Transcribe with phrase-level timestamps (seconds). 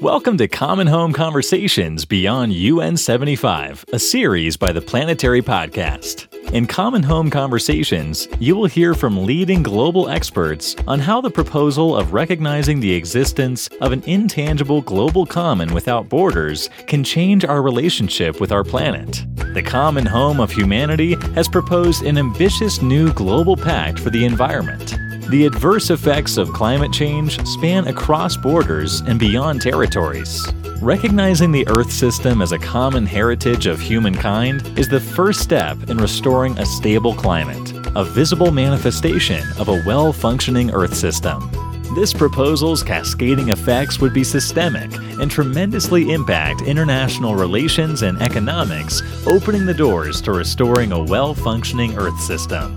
[0.00, 6.26] Welcome to Common Home Conversations Beyond UN 75, a series by the Planetary Podcast.
[6.54, 11.94] In Common Home Conversations, you will hear from leading global experts on how the proposal
[11.94, 18.40] of recognizing the existence of an intangible global common without borders can change our relationship
[18.40, 19.26] with our planet.
[19.52, 24.94] The Common Home of Humanity has proposed an ambitious new global pact for the environment.
[25.30, 30.44] The adverse effects of climate change span across borders and beyond territories.
[30.82, 35.98] Recognizing the Earth system as a common heritage of humankind is the first step in
[35.98, 41.48] restoring a stable climate, a visible manifestation of a well functioning Earth system.
[41.94, 49.64] This proposal's cascading effects would be systemic and tremendously impact international relations and economics, opening
[49.64, 52.76] the doors to restoring a well functioning Earth system.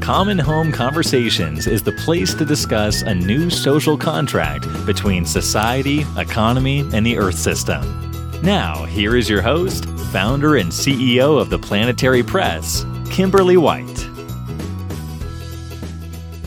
[0.00, 6.80] Common Home Conversations is the place to discuss a new social contract between society, economy,
[6.94, 7.82] and the Earth system.
[8.42, 14.08] Now, here is your host, founder and CEO of the Planetary Press, Kimberly White.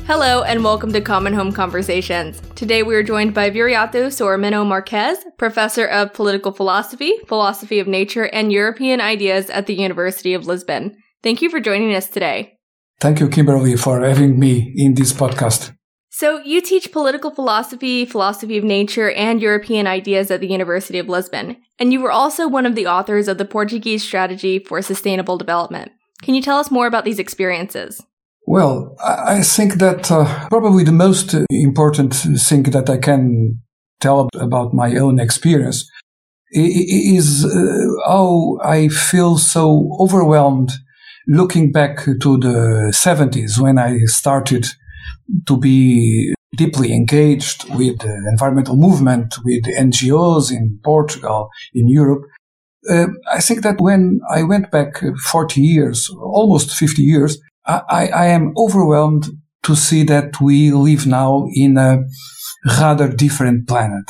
[0.08, 2.42] Hello, and welcome to Common Home Conversations.
[2.56, 8.52] Today we are joined by Viriato Soromenho-Marques, professor of political philosophy, philosophy of nature, and
[8.52, 10.98] European ideas at the University of Lisbon.
[11.22, 12.53] Thank you for joining us today.
[13.04, 15.76] Thank you, Kimberly, for having me in this podcast.
[16.10, 21.10] So, you teach political philosophy, philosophy of nature, and European ideas at the University of
[21.10, 25.38] Lisbon, and you were also one of the authors of the Portuguese Strategy for Sustainable
[25.38, 25.92] Development.
[26.22, 28.02] Can you tell us more about these experiences?
[28.48, 33.60] Well, I think that uh, probably the most important thing that I can
[34.00, 35.92] tell about my own experience
[36.54, 37.50] is uh,
[38.08, 40.72] how I feel so overwhelmed
[41.28, 44.66] looking back to the 70s when I started
[45.48, 52.24] to be deeply engaged with the environmental movement, with NGOs in Portugal, in Europe,
[52.90, 58.26] uh, I think that when I went back 40 years, almost 50 years, I, I
[58.28, 59.26] am overwhelmed
[59.64, 62.00] to see that we live now in a
[62.80, 64.06] rather different planet.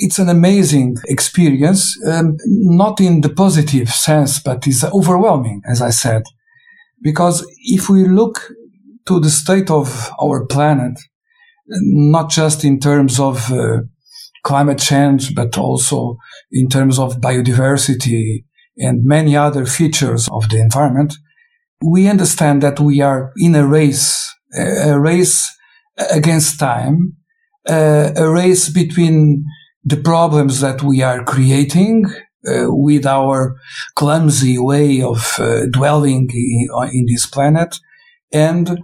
[0.00, 5.90] It's an amazing experience, um, not in the positive sense, but it's overwhelming, as I
[5.90, 6.22] said.
[7.02, 8.40] Because if we look
[9.06, 10.98] to the state of our planet,
[11.66, 13.78] not just in terms of uh,
[14.44, 16.16] climate change, but also
[16.52, 18.44] in terms of biodiversity
[18.76, 21.14] and many other features of the environment,
[21.82, 25.48] we understand that we are in a race, a race
[26.10, 27.16] against time,
[27.68, 29.44] uh, a race between
[29.88, 32.04] the problems that we are creating
[32.46, 33.56] uh, with our
[33.94, 37.76] clumsy way of uh, dwelling in, in, this planet
[38.32, 38.78] and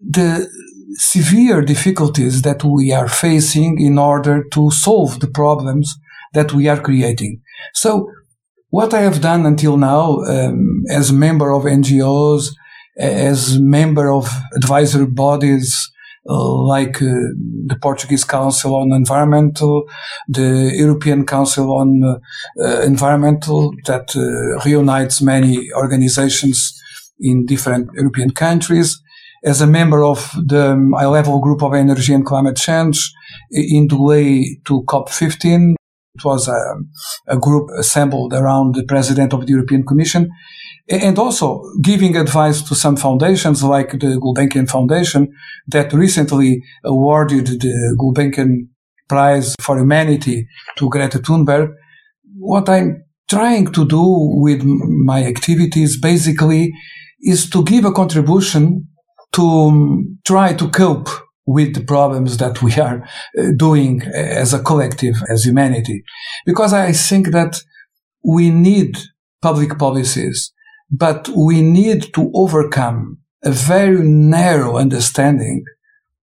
[0.00, 0.48] the
[0.94, 5.96] severe difficulties that we are facing in order to solve the problems
[6.34, 7.40] that we are creating.
[7.72, 8.10] So
[8.70, 12.50] what I have done until now um, as a member of NGOs,
[12.98, 15.90] as a member of advisory bodies,
[16.26, 17.32] like uh,
[17.66, 19.84] the Portuguese Council on Environmental,
[20.28, 24.14] the European Council on uh, Environmental that
[24.64, 26.78] reunites many organizations
[27.20, 29.00] in different European countries.
[29.44, 33.12] As a member of the um, high level group of energy and climate change
[33.50, 35.74] in the way to COP15,
[36.14, 36.74] it was a,
[37.28, 40.28] a, group assembled around the president of the European Commission
[40.88, 45.32] and also giving advice to some foundations like the Gulbenkian Foundation
[45.66, 48.68] that recently awarded the Gulbenkian
[49.08, 51.74] Prize for Humanity to Greta Thunberg.
[52.38, 54.02] What I'm trying to do
[54.40, 56.72] with my activities basically
[57.20, 58.88] is to give a contribution
[59.32, 61.08] to um, try to cope
[61.46, 63.02] with the problems that we are
[63.38, 66.02] uh, doing as a collective, as humanity.
[66.46, 67.60] Because I think that
[68.24, 68.96] we need
[69.40, 70.52] public policies
[70.90, 75.64] but we need to overcome a very narrow understanding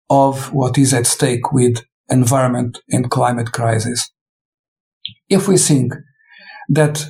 [0.09, 4.09] of what is at stake with environment and climate crisis.
[5.29, 5.94] If we think
[6.67, 7.06] that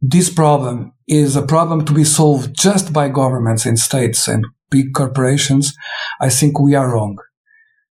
[0.00, 4.94] this problem is a problem to be solved just by governments and states and big
[4.94, 5.74] corporations,
[6.20, 7.18] I think we are wrong.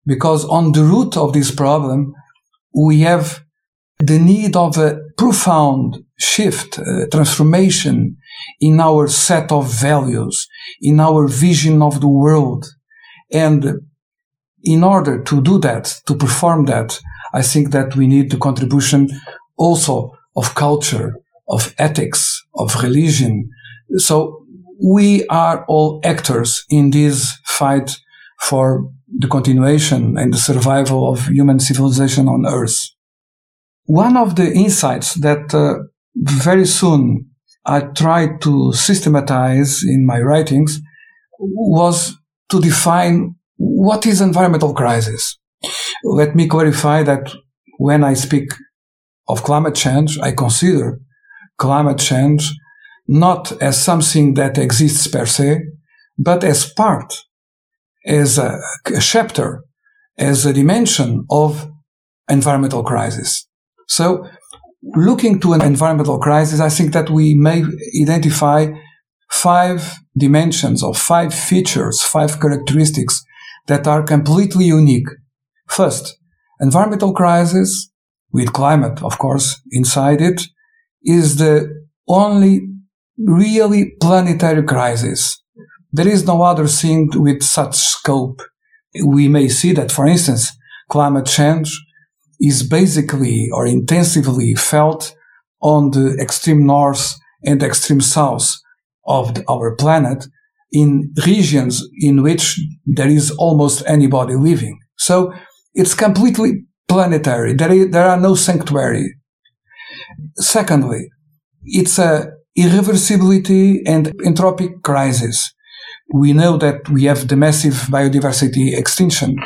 [0.05, 2.13] Because on the root of this problem,
[2.73, 3.43] we have
[3.99, 8.17] the need of a profound shift, uh, transformation
[8.59, 10.47] in our set of values,
[10.81, 12.65] in our vision of the world.
[13.31, 13.81] And
[14.63, 16.99] in order to do that, to perform that,
[17.33, 19.09] I think that we need the contribution
[19.57, 21.15] also of culture,
[21.47, 23.49] of ethics, of religion.
[23.97, 24.45] So
[24.83, 27.97] we are all actors in this fight
[28.39, 28.89] for
[29.19, 32.77] the continuation and the survival of human civilization on earth.
[33.85, 35.75] one of the insights that uh,
[36.15, 37.30] very soon
[37.65, 40.79] I tried to systematize in my writings
[41.39, 42.15] was
[42.49, 45.37] to define what is environmental crisis.
[46.03, 47.31] Let me clarify that
[47.77, 48.49] when I speak
[49.27, 50.99] of climate change, I consider
[51.57, 52.51] climate change
[53.07, 55.59] not as something that exists per se,
[56.17, 57.13] but as part,
[58.05, 59.63] as a, a chapter,
[60.17, 61.69] as a dimension of
[62.29, 63.47] environmental crisis.
[63.87, 64.27] So
[64.83, 67.63] looking to an environmental crisis, I think that we may
[68.01, 68.71] identify
[69.29, 73.23] five dimensions or five features, five characteristics
[73.67, 75.07] that are completely unique.
[75.67, 76.17] First,
[76.59, 77.91] environmental crisis
[78.31, 80.41] with climate, of course, inside it
[81.03, 81.69] is the
[82.07, 82.67] only
[83.17, 85.41] really planetary crisis.
[85.91, 88.41] There is no other thing with such scope.
[89.05, 90.51] We may see that, for instance,
[90.89, 91.69] climate change
[92.41, 95.15] is basically or intensively felt
[95.61, 97.15] on the extreme north
[97.45, 98.51] and extreme south
[99.05, 100.25] of the, our planet
[100.71, 104.79] in regions in which there is almost anybody living.
[104.97, 105.33] So
[105.73, 107.53] it's completely planetary.
[107.53, 109.15] There, is, there are no sanctuary.
[110.35, 111.09] Secondly,
[111.63, 115.53] it's a irreversibility and entropic crisis.
[116.13, 119.37] We know that we have the massive biodiversity extinction.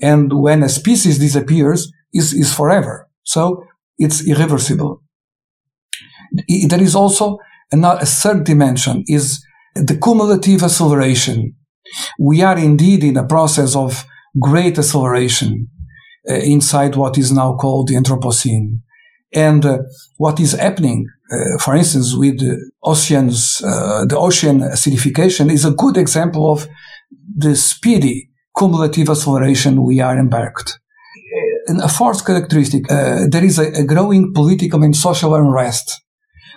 [0.00, 3.08] And when a species disappears, is, is forever.
[3.24, 3.64] So
[3.98, 5.02] it's irreversible.
[6.68, 7.38] There is also
[7.70, 9.44] another, a third dimension is
[9.74, 11.54] the cumulative acceleration.
[12.18, 14.04] We are indeed in a process of
[14.40, 15.68] great acceleration
[16.28, 18.80] uh, inside what is now called the Anthropocene.
[19.32, 19.78] And uh,
[20.16, 25.72] what is happening, uh, for instance, with the oceans, uh, the ocean acidification is a
[25.72, 26.68] good example of
[27.36, 30.78] the speedy cumulative acceleration we are embarked
[31.68, 36.02] a fourth characteristic, uh, there is a, a, growing political and social unrest.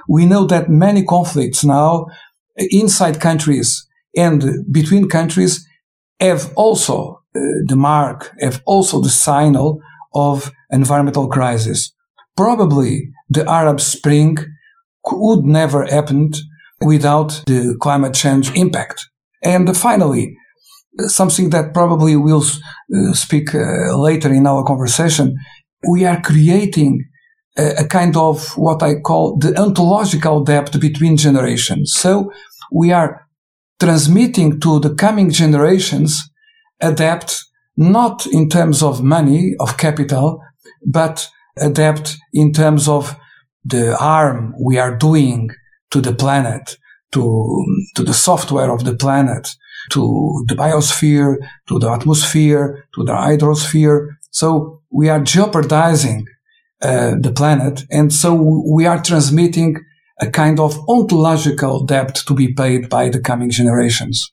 [0.07, 2.07] We know that many conflicts now
[2.57, 5.67] inside countries and between countries
[6.19, 9.79] have also uh, the mark, have also the signal
[10.13, 11.93] of environmental crisis.
[12.35, 14.37] Probably the Arab Spring
[15.11, 16.31] would never happen
[16.81, 19.07] without the climate change impact.
[19.43, 20.35] And finally,
[21.07, 25.35] something that probably we'll uh, speak uh, later in our conversation.
[25.89, 27.05] We are creating
[27.57, 31.93] a, a, kind of what I call the ontological debt between generations.
[31.93, 32.31] So
[32.71, 33.27] we are
[33.79, 36.29] transmitting to the coming generations
[36.81, 37.37] a debt
[37.75, 40.41] not in terms of money, of capital,
[40.85, 43.15] but a debt in terms of
[43.63, 45.49] the harm we are doing
[45.91, 46.77] to the planet,
[47.11, 47.63] to,
[47.95, 49.49] to the software of the planet,
[49.91, 51.35] to the biosphere,
[51.67, 54.09] to the atmosphere, to the hydrosphere.
[54.31, 56.25] So we are jeopardizing
[56.81, 57.83] uh, the planet.
[57.89, 58.33] And so
[58.71, 59.77] we are transmitting
[60.19, 64.31] a kind of ontological debt to be paid by the coming generations.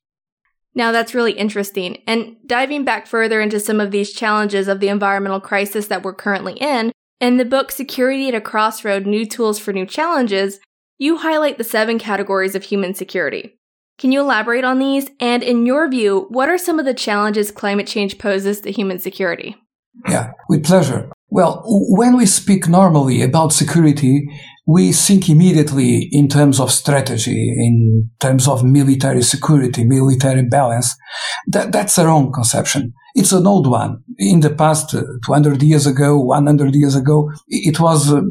[0.75, 2.03] Now that's really interesting.
[2.07, 6.15] And diving back further into some of these challenges of the environmental crisis that we're
[6.15, 10.59] currently in, in the book Security at a Crossroad New Tools for New Challenges,
[10.99, 13.59] you highlight the seven categories of human security.
[13.99, 15.09] Can you elaborate on these?
[15.21, 18.99] And in your view, what are some of the challenges climate change poses to human
[18.99, 19.57] security?
[20.09, 21.11] Yeah, with pleasure.
[21.31, 24.29] Well, when we speak normally about security,
[24.67, 30.95] we think immediately in terms of strategy, in terms of military security, military balance.
[31.49, 32.93] That, that's a wrong conception.
[33.15, 34.03] It's an old one.
[34.19, 38.23] In the past, uh, 200 years ago, 100 years ago, it was uh,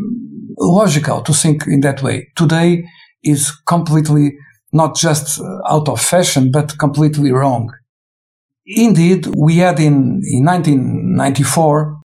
[0.57, 2.29] logical to think in that way.
[2.35, 2.83] Today
[3.23, 4.37] is completely
[4.73, 5.39] not just
[5.69, 7.71] out of fashion, but completely wrong.
[8.65, 12.01] Indeed, we had in, in 1994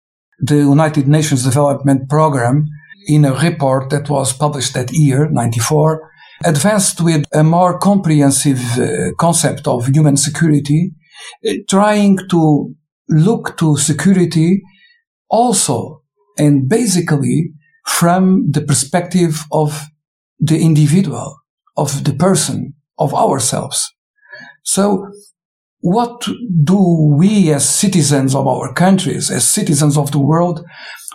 [0.40, 2.66] the United Nations Development Programme
[3.07, 6.11] in a report that was published that year, 94,
[6.45, 10.92] advanced with a more comprehensive uh, concept of human security,
[11.49, 12.75] uh, trying to
[13.09, 14.62] look to security
[15.28, 16.02] also
[16.38, 17.52] and basically
[17.87, 19.83] from the perspective of
[20.38, 21.41] the individual
[21.76, 23.91] of the person, of ourselves.
[24.62, 25.07] So
[25.81, 26.29] what
[26.64, 30.64] do we as citizens of our countries, as citizens of the world,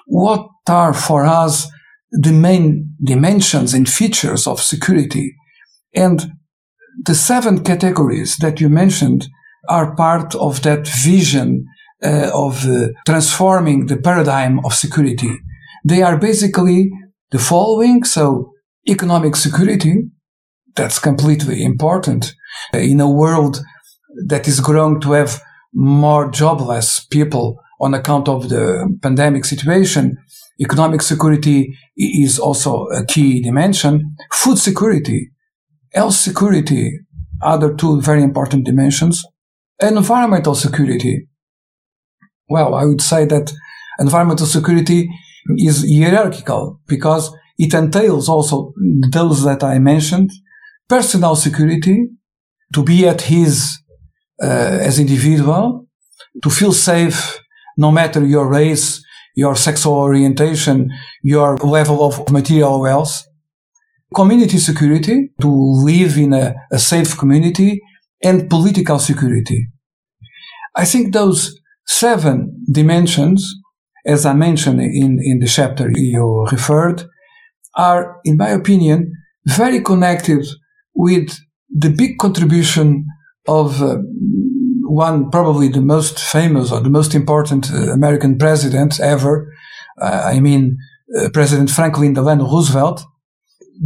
[0.07, 1.67] what are for us
[2.11, 5.33] the main dimensions and features of security?
[5.95, 6.33] And
[7.03, 9.27] the seven categories that you mentioned
[9.69, 11.65] are part of that vision
[12.03, 15.31] uh, of uh, transforming the paradigm of security.
[15.85, 16.91] They are basically
[17.31, 18.03] the following.
[18.03, 18.51] So
[18.87, 20.09] economic security,
[20.77, 22.33] that's completely important
[22.73, 23.61] uh, in a world
[24.27, 25.41] that is growing to have
[25.73, 30.17] more jobless people on account of the pandemic situation.
[30.59, 34.15] Economic security is also a key dimension.
[34.33, 35.29] Food security,
[35.93, 36.99] health security,
[37.41, 39.23] other two very important dimensions.
[39.79, 41.27] Environmental security.
[42.49, 43.53] Well, I would say that
[43.99, 45.09] environmental security
[45.57, 48.73] is hierarchical because it entails also
[49.11, 50.31] those that I mentioned,
[50.87, 52.07] personal security,
[52.73, 53.77] to be at his
[54.41, 55.87] uh, as individual,
[56.43, 57.39] to feel safe
[57.77, 59.03] no matter your race,
[59.35, 60.89] your sexual orientation,
[61.21, 63.23] your level of material wealth.
[64.15, 65.49] Community security, to
[65.83, 67.81] live in a, a safe community,
[68.23, 69.67] and political security.
[70.75, 73.53] I think those seven dimensions,
[74.05, 77.03] as I mentioned in, in the chapter you referred,
[77.75, 79.11] are, in my opinion,
[79.45, 80.45] very connected
[80.97, 81.39] with
[81.69, 83.05] the big contribution
[83.47, 83.97] of uh,
[84.83, 89.53] one, probably the most famous or the most important uh, American president ever.
[90.01, 90.77] Uh, I mean,
[91.17, 93.05] uh, President Franklin Delano Roosevelt,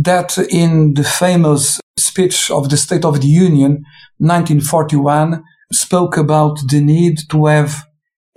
[0.01, 3.83] that in the famous speech of the State of the Union,
[4.17, 7.83] 1941, spoke about the need to have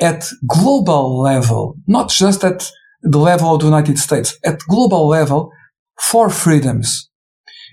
[0.01, 2.71] at global level, not just at
[3.03, 5.53] the level of the United States, at global level,
[6.01, 7.09] four freedoms.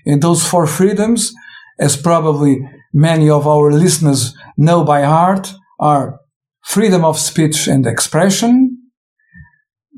[0.06, 1.32] And those four freedoms,
[1.78, 2.60] as probably
[2.92, 6.20] many of our listeners know by heart, are
[6.64, 8.78] freedom of speech and expression,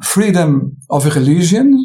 [0.03, 1.79] freedom of religion,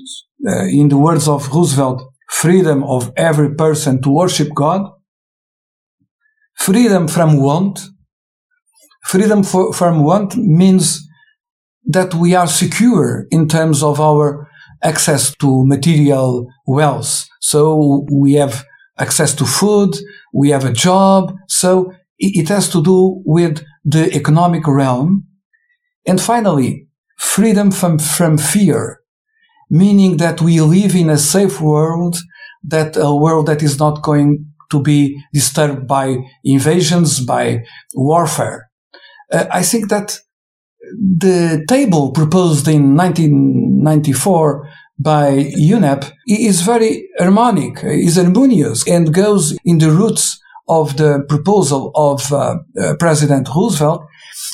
[0.47, 4.89] uh, in the words of Roosevelt, freedom of every person to worship God,
[6.55, 7.79] freedom from want.
[9.05, 11.07] Freedom for, from want means
[11.85, 14.48] that we are secure in terms of our
[14.83, 17.27] access to material wealth.
[17.41, 18.63] So we have
[18.97, 19.95] access to food,
[20.33, 21.33] we have a job.
[21.47, 25.25] So it has to do with the economic realm.
[26.05, 29.01] And finally, freedom from, from fear,
[29.69, 32.17] meaning that we live in a safe world,
[32.63, 38.69] that a world that is not going to be disturbed by invasions, by warfare.
[39.31, 40.19] Uh, I think that
[40.97, 44.69] the table proposed in 1994
[44.99, 51.91] by UNEP is very harmonic, is harmonious, and goes in the roots of the proposal
[51.95, 54.05] of uh, uh, President Roosevelt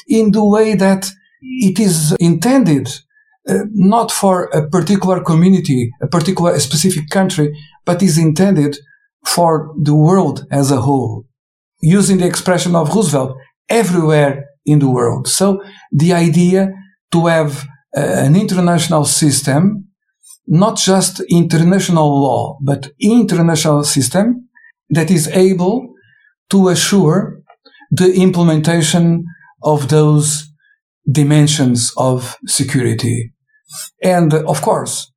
[0.07, 1.09] in the way that
[1.41, 2.87] it is intended
[3.47, 8.77] uh, not for a particular community, a particular a specific country, but is intended
[9.25, 11.25] for the world as a whole.
[11.81, 13.37] Using the expression of Roosevelt,
[13.69, 15.27] everywhere in the world.
[15.27, 16.69] So the idea
[17.11, 19.87] to have uh, an international system,
[20.47, 24.49] not just international law, but international system
[24.89, 25.93] that is able
[26.49, 27.39] to assure
[27.91, 29.23] the implementation
[29.63, 30.49] of those
[31.09, 33.33] dimensions of security.
[34.03, 35.11] And of course,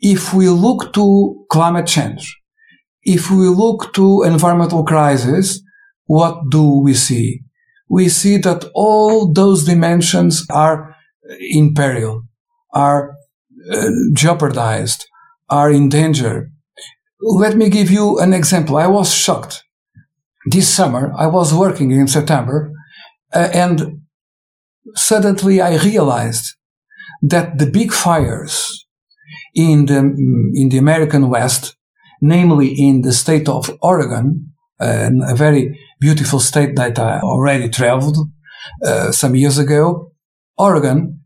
[0.00, 2.36] if we look to climate change,
[3.02, 5.62] if we look to environmental crisis,
[6.06, 7.41] what do we see?
[7.92, 10.96] We see that all those dimensions are
[11.38, 12.22] in peril,
[12.72, 13.14] are
[13.70, 15.06] uh, jeopardized,
[15.48, 16.50] are in danger.
[17.20, 18.76] Let me give you an example.
[18.76, 19.62] I was shocked.
[20.46, 22.72] This summer, I was working in September,
[23.32, 24.00] uh, and
[24.94, 26.54] suddenly I realized
[27.22, 28.86] that the big fires
[29.54, 29.98] in the,
[30.54, 31.76] in the American West
[32.22, 38.16] namely in the state of Oregon, uh, a very beautiful state that I already traveled
[38.84, 40.12] uh, some years ago.
[40.58, 41.20] Oregon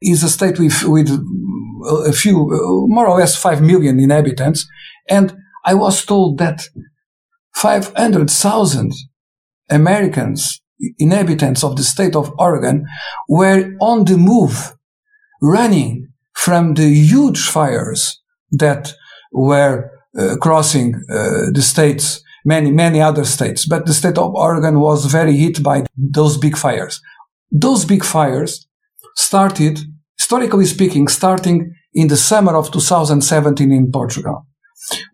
[0.00, 1.08] is a state with, with
[2.06, 2.34] a few,
[2.88, 4.66] more or less 5 million inhabitants.
[5.08, 6.62] And I was told that
[7.54, 8.92] 500,000
[9.70, 10.60] Americans,
[10.98, 12.86] inhabitants of the state of Oregon,
[13.28, 14.74] were on the move,
[15.40, 18.94] running from the huge fires that
[19.32, 23.66] were uh, crossing uh, the states, many, many other states.
[23.66, 27.00] But the state of Oregon was very hit by those big fires.
[27.50, 28.66] Those big fires
[29.16, 29.80] started,
[30.18, 34.46] historically speaking, starting in the summer of 2017 in Portugal.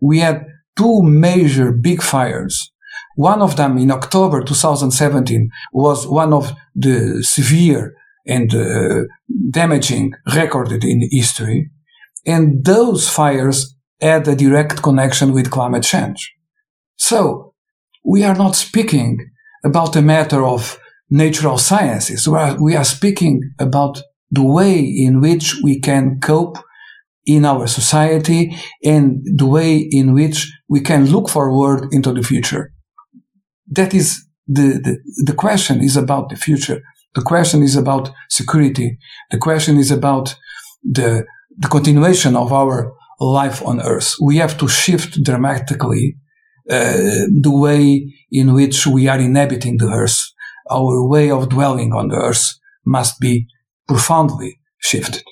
[0.01, 0.45] We had
[0.77, 2.71] two major big fires.
[3.15, 7.93] One of them in October 2017 was one of the severe
[8.25, 9.03] and uh,
[9.51, 11.69] damaging recorded in history.
[12.25, 16.33] And those fires had a direct connection with climate change.
[16.99, 17.53] So
[18.03, 19.17] we are not speaking
[19.63, 20.79] about a matter of
[21.09, 22.27] natural sciences.
[22.27, 26.57] We are, we are speaking about the way in which we can cope
[27.25, 32.71] in our society and the way in which we can look forward into the future.
[33.67, 36.81] That is the, the, the question is about the future.
[37.15, 38.97] The question is about security.
[39.31, 40.35] The question is about
[40.83, 41.25] the
[41.59, 44.15] the continuation of our life on Earth.
[44.21, 46.15] We have to shift dramatically
[46.69, 50.31] Uh, the way in which we are inhabiting the Earth.
[50.69, 53.47] Our way of dwelling on the Earth must be
[53.87, 55.23] profoundly shifted.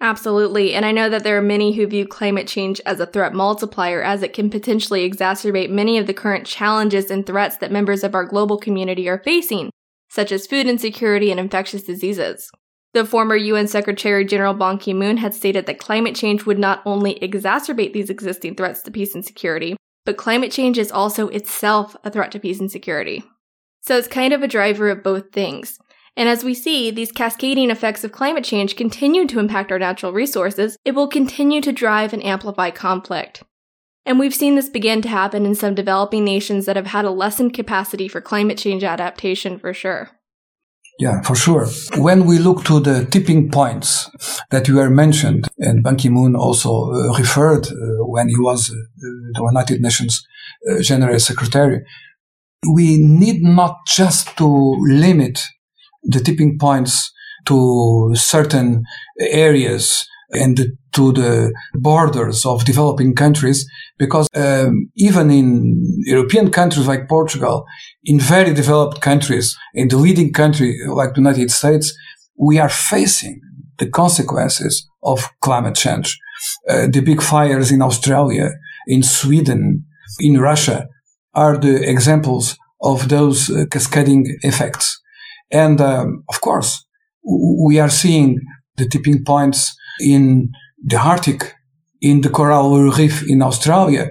[0.00, 0.74] Absolutely.
[0.74, 4.02] And I know that there are many who view climate change as a threat multiplier
[4.02, 8.14] as it can potentially exacerbate many of the current challenges and threats that members of
[8.14, 9.70] our global community are facing,
[10.08, 12.50] such as food insecurity and infectious diseases.
[12.94, 16.82] The former UN Secretary General Ban Ki moon had stated that climate change would not
[16.84, 21.96] only exacerbate these existing threats to peace and security, but climate change is also itself
[22.04, 23.24] a threat to peace and security.
[23.80, 25.78] So it's kind of a driver of both things.
[26.16, 30.12] And as we see, these cascading effects of climate change continue to impact our natural
[30.12, 33.42] resources, it will continue to drive and amplify conflict.
[34.04, 37.10] And we've seen this begin to happen in some developing nations that have had a
[37.10, 40.10] lessened capacity for climate change adaptation for sure.
[41.02, 41.66] Yeah, for sure.
[41.96, 44.08] When we look to the tipping points
[44.50, 48.74] that you were mentioned, and Ban Ki-moon also uh, referred uh, when he was uh,
[49.34, 50.24] the United Nations
[50.70, 51.84] uh, General Secretary,
[52.72, 55.42] we need not just to limit
[56.04, 57.12] the tipping points
[57.46, 58.84] to certain
[59.18, 60.58] areas and
[60.92, 63.66] to the borders of developing countries
[63.98, 67.64] because um, even in European countries like Portugal,
[68.04, 71.94] in very developed countries, in the leading country like the United States,
[72.36, 73.40] we are facing
[73.78, 76.18] the consequences of climate change.
[76.68, 78.50] Uh, the big fires in Australia,
[78.86, 79.84] in Sweden,
[80.18, 80.88] in Russia
[81.34, 85.00] are the examples of those uh, cascading effects.
[85.50, 86.84] And um, of course,
[87.24, 88.40] we are seeing
[88.76, 90.50] the tipping points in
[90.84, 91.54] the Arctic,
[92.00, 94.10] in the coral reef in Australia.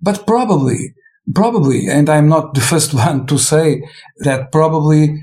[0.00, 0.94] But probably,
[1.34, 3.82] probably, and I'm not the first one to say
[4.18, 5.20] that probably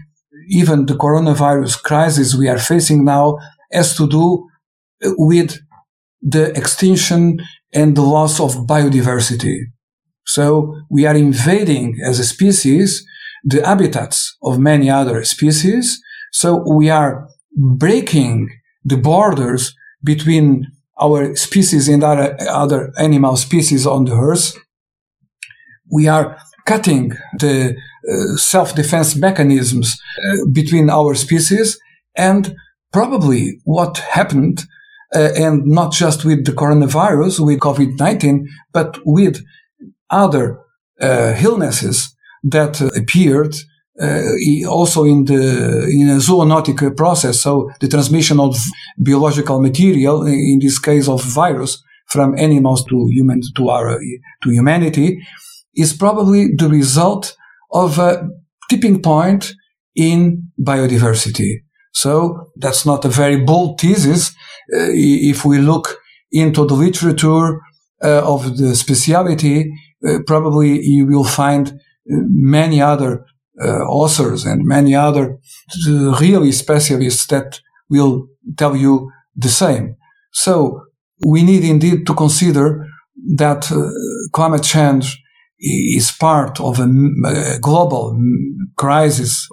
[0.50, 3.38] even the coronavirus crisis we are facing now
[3.72, 4.48] has to do
[5.02, 5.60] with
[6.22, 7.40] the extinction
[7.74, 9.60] and the loss of biodiversity.
[10.26, 13.06] So we are invading as a species
[13.44, 16.02] the habitats of many other species.
[16.32, 18.50] So we are breaking
[18.84, 20.68] the borders between
[21.02, 24.58] our species and other, other animal species on the earth.
[25.92, 27.76] We are cutting the
[28.10, 29.98] uh, self-defense mechanisms
[30.32, 31.80] uh, between our species
[32.16, 32.56] and
[32.92, 34.66] probably what happened
[35.16, 39.44] uh, and not just with the coronavirus, with COVID-19, but with
[40.10, 40.60] other
[41.02, 43.56] uh, illnesses that uh, appeared
[44.68, 47.42] also in the in a zoonotic process.
[47.42, 48.56] So the transmission of
[48.98, 54.00] biological material, in this case of virus, from animals to humans to our
[54.44, 55.20] to humanity,
[55.76, 57.36] is probably the result
[57.72, 58.30] of a
[58.70, 59.54] tipping point
[59.96, 61.64] in biodiversity.
[61.92, 64.30] So that's not a very bold thesis.
[64.74, 65.98] Uh, if we look
[66.32, 67.60] into the literature
[68.04, 69.72] uh, of the speciality,
[70.08, 73.24] uh, probably you will find many other uh,
[73.62, 75.38] authors and many other
[75.88, 79.96] uh, really specialists that will tell you the same.
[80.32, 80.82] So
[81.26, 82.86] we need indeed to consider
[83.36, 83.90] that uh,
[84.32, 85.22] climate change
[85.60, 88.18] is part of a, global
[88.78, 89.48] crisis.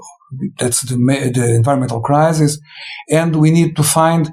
[0.59, 0.97] That's the,
[1.35, 2.61] the, environmental crisis.
[3.11, 4.31] And we need to find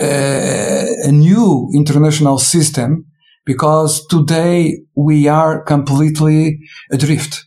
[0.00, 3.06] a, a new international system
[3.44, 7.44] because today we are completely adrift.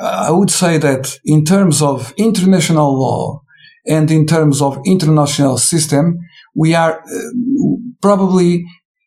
[0.00, 3.42] I would say that in terms of international law
[3.86, 6.18] and in terms of international system,
[6.54, 8.64] we are uh, probably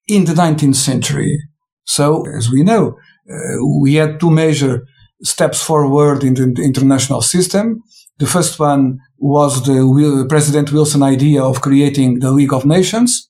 [0.08, 1.38] in the 19th century.
[1.86, 2.97] So, as we know,
[3.30, 4.86] uh, we had two major
[5.23, 7.84] steps forward in the international system.
[8.17, 13.30] The first one was the President Wilson idea of creating the League of Nations.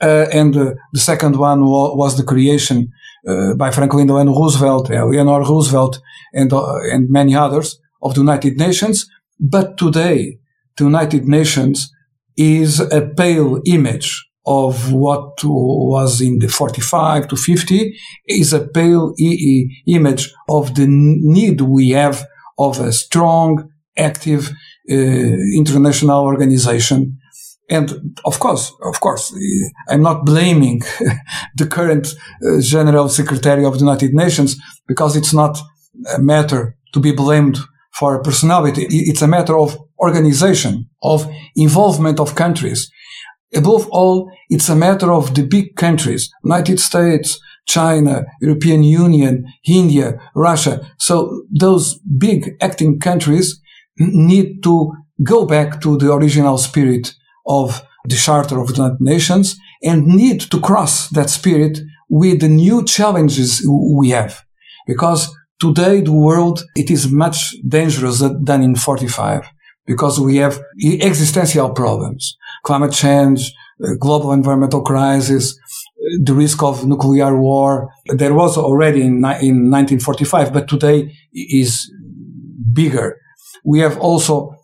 [0.00, 2.88] Uh, and uh, the second one wa- was the creation
[3.26, 6.00] uh, by Franklin Delano Roosevelt, Eleanor Roosevelt,
[6.32, 9.08] and, and many others of the United Nations.
[9.40, 10.38] But today,
[10.76, 11.92] the United Nations
[12.36, 17.94] is a pale image of what was in the 45 to 50
[18.26, 22.24] is a pale e- image of the need we have
[22.58, 24.50] of a strong, active
[24.90, 27.17] uh, international organization
[27.68, 29.34] and of course, of course,
[29.88, 30.80] I'm not blaming
[31.56, 32.08] the current
[32.42, 35.58] uh, General Secretary of the United Nations because it's not
[36.14, 37.58] a matter to be blamed
[37.92, 38.86] for a personality.
[38.88, 42.90] It's a matter of organization, of involvement of countries.
[43.54, 50.18] Above all, it's a matter of the big countries, United States, China, European Union, India,
[50.34, 50.86] Russia.
[50.98, 53.60] So those big acting countries
[53.98, 57.14] need to go back to the original spirit
[57.48, 62.48] of the Charter of the United Nations and need to cross that spirit with the
[62.48, 64.44] new challenges we have.
[64.86, 69.48] Because today the world, it is much dangerous than in 45
[69.86, 70.60] because we have
[71.00, 77.90] existential problems, climate change, uh, global environmental crisis, uh, the risk of nuclear war.
[78.06, 81.90] There was already in, in 1945, but today is
[82.72, 83.18] bigger.
[83.64, 84.57] We have also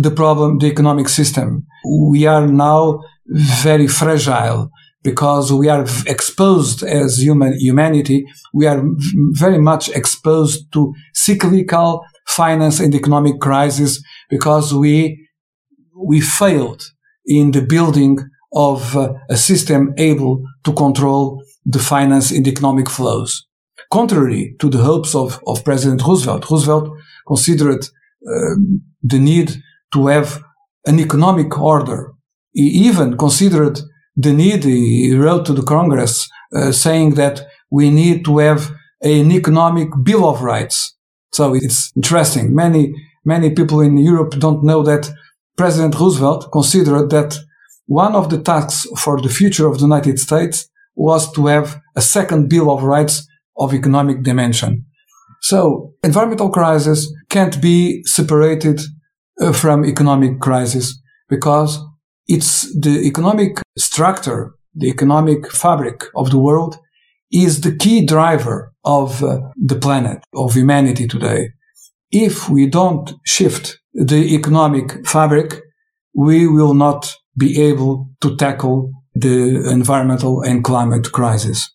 [0.00, 1.66] the problem, the economic system.
[2.10, 4.70] We are now very fragile
[5.02, 8.24] because we are exposed as human humanity.
[8.52, 8.82] We are
[9.32, 15.28] very much exposed to cyclical finance and economic crisis because we,
[15.94, 16.90] we failed
[17.26, 18.18] in the building
[18.54, 23.46] of uh, a system able to control the finance and economic flows.
[23.92, 26.88] Contrary to the hopes of, of President Roosevelt, Roosevelt
[27.26, 27.86] considered
[28.26, 29.62] um, the need
[29.94, 30.42] to have
[30.86, 32.12] an economic order.
[32.52, 33.80] He even considered
[34.16, 39.32] the need, he wrote to the Congress uh, saying that we need to have an
[39.32, 40.94] economic bill of rights.
[41.32, 42.54] So it's interesting.
[42.54, 42.92] Many,
[43.24, 45.10] many people in Europe don't know that
[45.56, 47.36] President Roosevelt considered that
[47.86, 52.00] one of the tasks for the future of the United States was to have a
[52.00, 53.26] second bill of rights
[53.56, 54.86] of economic dimension.
[55.40, 58.80] So environmental crisis can't be separated
[59.52, 61.78] from economic crisis because
[62.26, 66.78] it's the economic structure, the economic fabric of the world
[67.32, 71.50] is the key driver of uh, the planet, of humanity today.
[72.10, 75.60] If we don't shift the economic fabric,
[76.14, 81.70] we will not be able to tackle the environmental and climate crisis.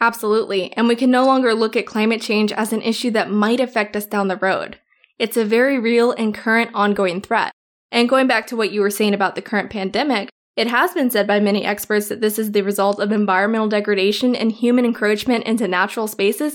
[0.00, 0.72] Absolutely.
[0.74, 3.96] And we can no longer look at climate change as an issue that might affect
[3.96, 4.78] us down the road.
[5.18, 7.52] It's a very real and current ongoing threat.
[7.90, 11.10] And going back to what you were saying about the current pandemic, it has been
[11.10, 15.44] said by many experts that this is the result of environmental degradation and human encroachment
[15.44, 16.54] into natural spaces,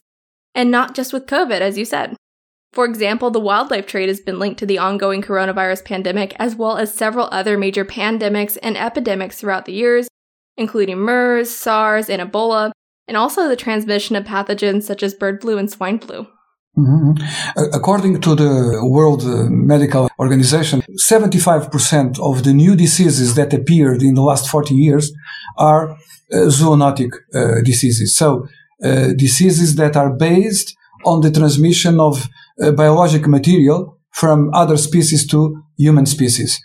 [0.54, 2.15] and not just with COVID, as you said.
[2.74, 6.78] For example, the wildlife trade has been linked to the ongoing coronavirus pandemic, as well
[6.78, 10.08] as several other major pandemics and epidemics throughout the years,
[10.58, 12.71] including MERS, SARS, and Ebola,
[13.08, 16.28] and also the transmission of pathogens such as bird flu and swine flu.
[16.77, 17.73] Mm-hmm.
[17.73, 24.21] According to the World Medical Organization, 75% of the new diseases that appeared in the
[24.21, 25.12] last 40 years
[25.57, 25.97] are uh,
[26.47, 28.15] zoonotic uh, diseases.
[28.15, 28.47] So,
[28.84, 32.29] uh, diseases that are based on the transmission of
[32.62, 36.60] uh, biological material from other species to human species.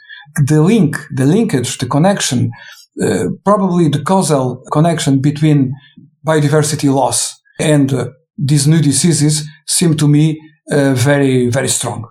[0.46, 2.50] The link, the linkage, the connection,
[3.02, 5.74] uh, probably the causal connection between
[6.26, 12.08] biodiversity loss and uh, these new diseases seem to me uh, very, very strong.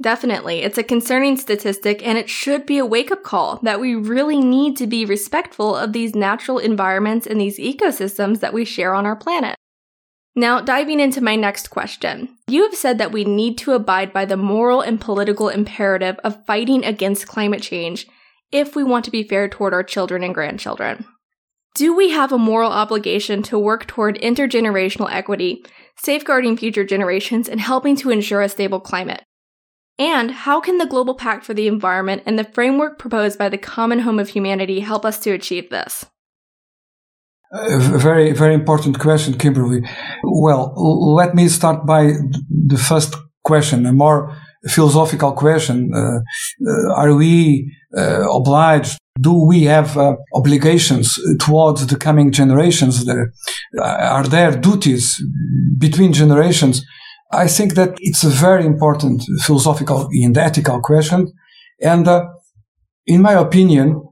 [0.00, 0.60] Definitely.
[0.60, 4.40] It's a concerning statistic, and it should be a wake up call that we really
[4.40, 9.06] need to be respectful of these natural environments and these ecosystems that we share on
[9.06, 9.56] our planet.
[10.38, 12.36] Now, diving into my next question.
[12.46, 16.44] You have said that we need to abide by the moral and political imperative of
[16.44, 18.06] fighting against climate change
[18.52, 21.06] if we want to be fair toward our children and grandchildren.
[21.76, 25.62] Do we have a moral obligation to work toward intergenerational equity,
[25.98, 29.22] safeguarding future generations, and helping to ensure a stable climate?
[29.98, 33.58] And how can the Global Pact for the Environment and the framework proposed by the
[33.58, 36.06] Common Home of Humanity help us to achieve this?
[37.52, 39.82] A very, very important question, Kimberly.
[40.24, 40.72] Well,
[41.14, 42.12] let me start by
[42.48, 44.34] the first question, a more
[44.66, 45.92] philosophical question.
[45.94, 46.20] Uh,
[46.66, 53.04] uh, are we uh, obliged do we have uh, obligations towards the coming generations?
[53.04, 53.32] There,
[53.82, 55.22] are there duties
[55.78, 56.84] between generations?
[57.32, 61.32] I think that it's a very important philosophical and ethical question.
[61.82, 62.26] And uh,
[63.06, 64.02] in my opinion,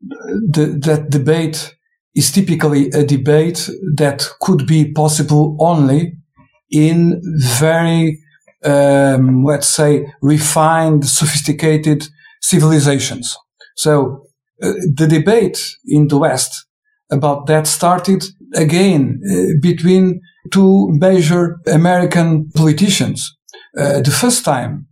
[0.00, 1.74] the, that debate
[2.14, 6.14] is typically a debate that could be possible only
[6.70, 8.18] in very,
[8.64, 12.08] um, let's say, refined, sophisticated
[12.40, 13.36] civilizations.
[13.76, 14.25] So
[14.62, 16.66] uh, the debate in the West
[17.10, 23.36] about that started again uh, between two major American politicians.
[23.76, 24.86] Uh, the first time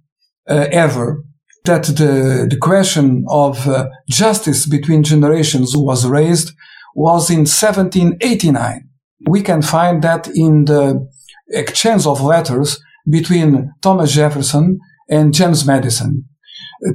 [0.46, 1.24] ever
[1.64, 3.66] that the, the question of
[4.10, 6.52] justice between generations was raised
[6.94, 8.88] was in 1789.
[9.26, 11.08] We can find that in the
[11.48, 16.28] exchange of letters between Thomas Jefferson and James Madison.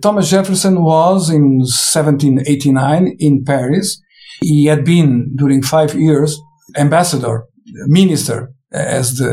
[0.01, 4.01] Thomas Jefferson was in 1789 in Paris.
[4.41, 6.39] He had been during five years
[6.77, 7.45] ambassador,
[7.87, 9.31] minister, as the,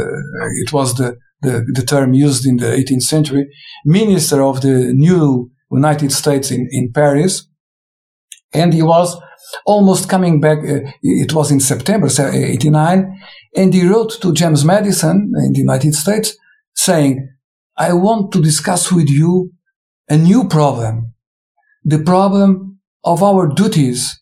[0.65, 3.47] it was the, the, the term used in the 18th century,
[3.85, 7.49] minister of the new United States in, in Paris.
[8.53, 9.17] And he was
[9.65, 10.59] almost coming back.
[10.59, 13.21] Uh, it was in September 89.
[13.55, 16.37] And he wrote to James Madison in the United States
[16.75, 17.29] saying,
[17.77, 19.53] I want to discuss with you
[20.09, 21.15] a new problem,
[21.85, 24.21] the problem of our duties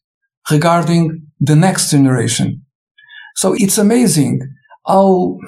[0.51, 2.65] regarding the next generation.
[3.37, 4.41] So it's amazing
[4.87, 5.39] how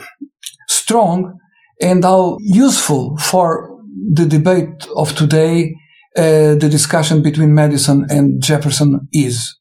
[0.68, 1.38] strong
[1.80, 3.78] and how useful for
[4.12, 5.74] the debate of today
[6.16, 9.58] uh, the discussion between Madison and Jefferson is.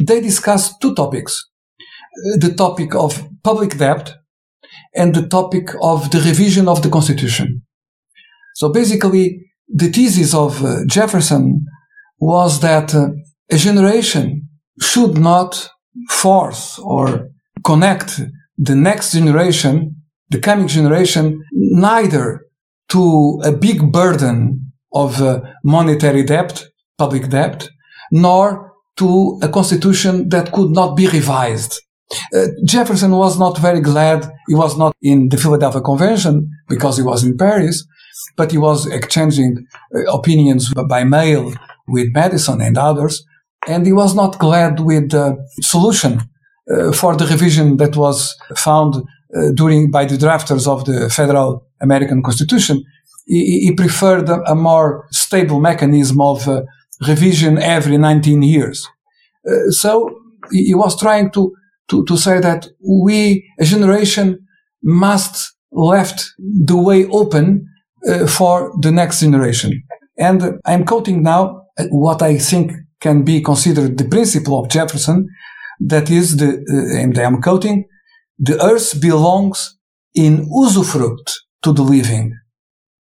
[0.00, 1.48] They discussed two topics.
[2.38, 4.12] The topic of public debt
[4.94, 7.62] and the topic of the revision of the Constitution.
[8.56, 11.64] So basically, the thesis of uh, Jefferson
[12.18, 13.08] was that uh,
[13.50, 14.48] a generation
[14.80, 15.68] should not
[16.08, 17.28] force or
[17.64, 18.20] connect
[18.56, 19.96] the next generation,
[20.30, 22.46] the coming generation, neither
[22.88, 26.64] to a big burden of uh, monetary debt,
[26.98, 27.68] public debt,
[28.10, 31.80] nor to a constitution that could not be revised.
[32.34, 34.30] Uh, Jefferson was not very glad.
[34.48, 37.86] He was not in the Philadelphia Convention because he was in Paris,
[38.36, 41.52] but he was exchanging uh, opinions by mail
[41.86, 43.24] with Madison and others.
[43.68, 46.22] And he was not glad with the solution
[46.72, 51.66] uh, for the revision that was found uh, during by the drafters of the federal
[51.80, 52.82] American Constitution.
[53.26, 56.62] He, he preferred a, more stable mechanism of uh,
[57.06, 58.88] revision every 19 years.
[59.48, 60.10] Uh, so
[60.50, 61.52] he was trying to
[61.90, 64.46] to, to say that we, a generation,
[64.82, 67.68] must left the way open
[68.08, 69.82] uh, for the next generation.
[70.16, 75.28] And I'm quoting now uh, what I think can be considered the principle of Jefferson.
[75.80, 77.86] That is the, uh, and I'm quoting,
[78.38, 79.78] the earth belongs
[80.14, 81.32] in usufruct
[81.62, 82.36] to the living.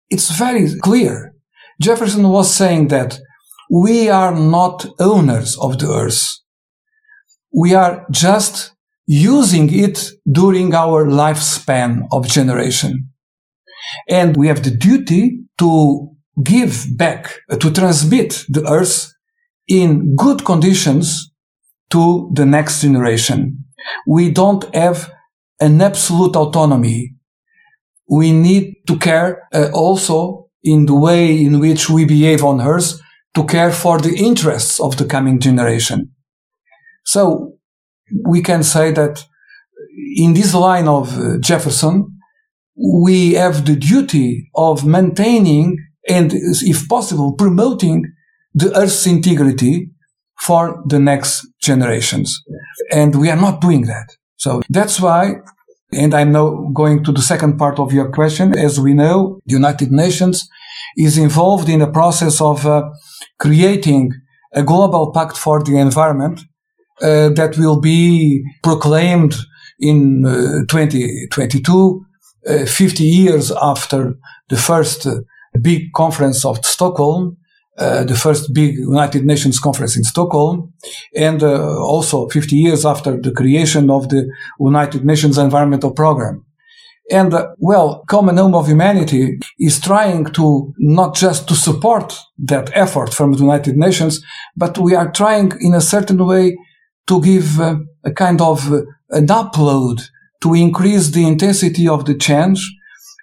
[0.09, 1.33] It's very clear.
[1.81, 3.19] Jefferson was saying that
[3.69, 6.37] we are not owners of the earth
[7.57, 8.73] we are just
[9.07, 13.09] using it during our lifespan of generation.
[14.09, 16.09] And we have the duty to
[16.43, 19.13] give back, to transmit the earth
[19.67, 21.31] in good conditions
[21.89, 23.65] to the next generation.
[24.05, 25.11] We don't have
[25.59, 27.15] an absolute autonomy.
[28.09, 32.99] We need to care uh, also in the way in which we behave on earth
[33.35, 36.11] to care for the interests of the coming generation.
[37.05, 37.53] So
[38.25, 39.25] we can say that
[40.15, 42.16] in this line of uh, Jefferson,
[42.77, 48.05] we have the duty of maintaining and, if possible, promoting
[48.53, 49.89] the Earth's integrity
[50.39, 52.41] for the next generations.
[52.91, 54.15] And we are not doing that.
[54.37, 55.35] So that's why,
[55.91, 58.57] and I'm now going to the second part of your question.
[58.57, 60.47] As we know, the United Nations
[60.95, 62.89] is involved in a process of uh,
[63.39, 64.11] creating
[64.53, 66.41] a global pact for the environment
[67.01, 69.35] uh, that will be proclaimed
[69.79, 72.05] in uh, 2022,
[72.47, 74.15] uh, 50 years after
[74.49, 75.19] the first uh,
[75.61, 77.37] big conference of Stockholm,
[77.77, 80.73] uh, the first big United Nations conference in Stockholm,
[81.15, 84.27] and uh, also 50 years after the creation of the
[84.59, 86.43] United Nations Environmental Programme.
[87.09, 92.69] And uh, well, Common Home of Humanity is trying to not just to support that
[92.73, 94.21] effort from the United Nations,
[94.55, 96.57] but we are trying in a certain way
[97.07, 98.81] to give uh, a kind of uh,
[99.11, 100.01] an upload
[100.41, 102.59] to increase the intensity of the change.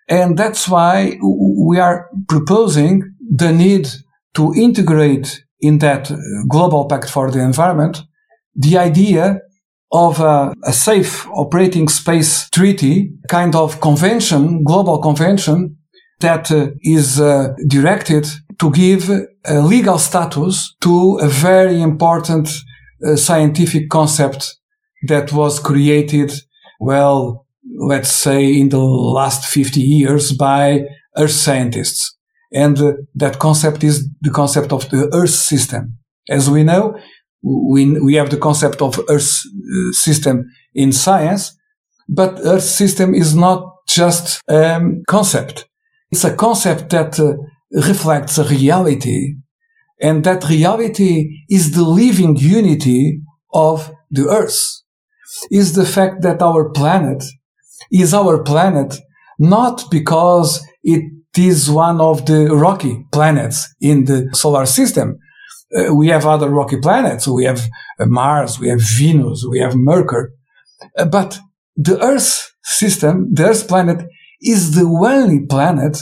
[0.08, 3.88] And that's why we are proposing the need
[4.34, 6.16] to integrate in that uh,
[6.48, 8.02] global pact for the environment
[8.56, 9.40] the idea
[9.92, 15.76] of a, a safe operating space treaty, kind of convention, global convention
[16.20, 18.26] that uh, is uh, directed
[18.58, 19.10] to give
[19.44, 22.48] a legal status to a very important
[23.04, 24.56] a scientific concept
[25.08, 26.32] that was created,
[26.84, 27.46] well,
[27.78, 30.84] let's say in the last 50 years by
[31.16, 32.16] earth scientists.
[32.52, 35.98] And uh, that concept is the concept of the earth system.
[36.28, 36.96] As we know,
[37.42, 41.56] we, we have the concept of earth uh, system in science,
[42.08, 45.66] but earth system is not just a um, concept.
[46.10, 47.34] It's a concept that uh,
[47.70, 49.34] reflects a reality
[50.00, 53.20] and that reality is the living unity
[53.52, 54.83] of the earth.
[55.50, 57.22] Is the fact that our planet
[57.90, 58.94] is our planet
[59.38, 61.04] not because it
[61.36, 65.18] is one of the rocky planets in the solar system.
[65.76, 67.26] Uh, we have other rocky planets.
[67.26, 67.62] We have
[67.98, 70.30] uh, Mars, we have Venus, we have Mercury.
[70.96, 71.38] Uh, but
[71.76, 74.06] the Earth system, the Earth planet
[74.40, 75.98] is the only planet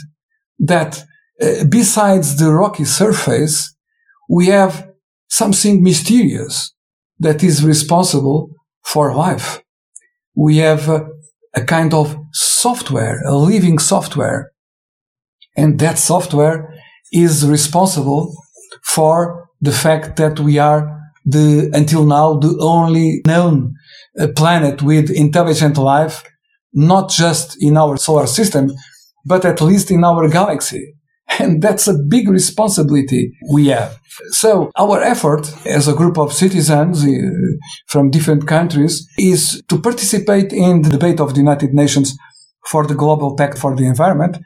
[0.58, 1.02] that
[1.42, 3.74] uh, besides the rocky surface
[4.28, 4.88] we have
[5.28, 6.72] something mysterious
[7.18, 8.50] that is responsible
[8.84, 9.62] for life.
[10.34, 14.52] We have a, kind of software, a living software.
[15.56, 16.74] And that software
[17.12, 18.34] is responsible
[18.82, 23.74] for the fact that we are the, until now, the only known
[24.18, 26.24] uh, planet with intelligent life,
[26.72, 28.70] not just in our solar system,
[29.24, 30.94] but at least in our galaxy.
[31.38, 33.98] And that's a big responsibility we have.
[34.30, 37.08] So our effort as a group of citizens uh,
[37.86, 42.16] from different countries is to participate in the debate of the United Nations
[42.66, 44.36] for the Global Pact for the Environment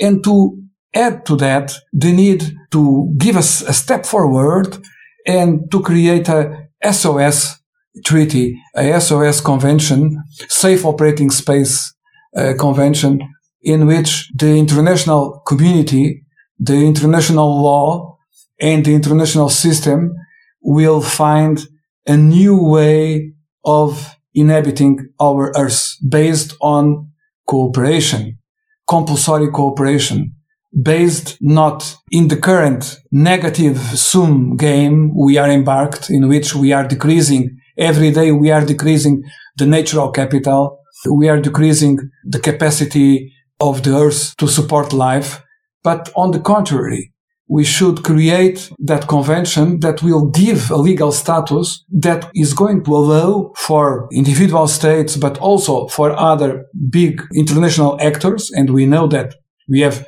[0.00, 0.62] and to
[0.94, 4.78] add to that the need to give us a step forward
[5.26, 7.58] and to create a SOS
[8.04, 11.94] treaty, a SOS convention, safe operating space
[12.36, 13.20] uh, convention
[13.62, 16.24] in which the international community,
[16.58, 18.18] the international law
[18.60, 20.14] and the international system
[20.62, 21.66] will find
[22.06, 23.32] a new way
[23.64, 27.10] of inhabiting our earth based on
[27.46, 28.38] cooperation,
[28.86, 30.36] compulsory cooperation,
[30.82, 36.86] based not in the current negative sum game we are embarked in which we are
[36.86, 39.22] decreasing every day we are decreasing
[39.56, 40.78] the natural capital
[41.10, 45.42] we are decreasing the capacity of the earth to support life
[45.88, 47.02] but on the contrary
[47.48, 52.96] we should create that convention that will give a legal status that is going to
[52.96, 58.50] allow for individual states, but also for other big international actors.
[58.50, 59.34] And we know that
[59.68, 60.04] we have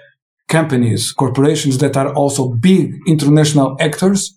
[0.48, 4.36] companies, corporations that are also big international actors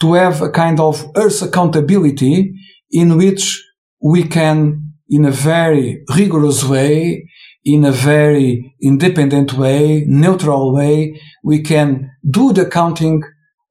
[0.00, 2.52] to have a kind of earth accountability
[2.90, 3.64] in which
[4.02, 7.26] we can, in a very rigorous way,
[7.64, 13.22] in a very independent way, neutral way, we can do the counting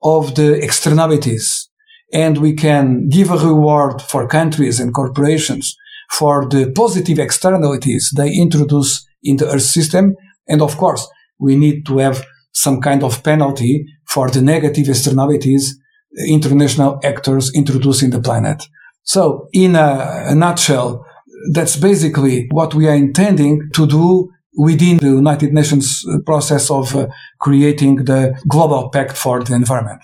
[0.03, 1.69] of the externalities
[2.13, 5.75] and we can give a reward for countries and corporations
[6.11, 10.15] for the positive externalities they introduce in the earth system.
[10.47, 11.07] And of course,
[11.39, 15.77] we need to have some kind of penalty for the negative externalities
[16.25, 18.63] international actors introduce in the planet.
[19.03, 21.05] So in a, a nutshell,
[21.53, 27.07] that's basically what we are intending to do within the United Nations process of uh,
[27.39, 30.01] creating the global pact for the environment.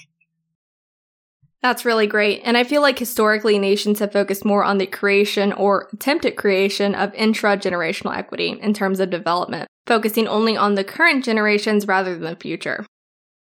[1.64, 2.42] That's really great.
[2.44, 6.94] And I feel like historically nations have focused more on the creation or attempted creation
[6.94, 12.14] of intra generational equity in terms of development, focusing only on the current generations rather
[12.14, 12.86] than the future.